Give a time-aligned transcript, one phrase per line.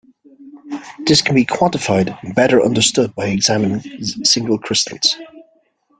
[1.05, 5.15] This can be quantified and better understood by examining single crystals.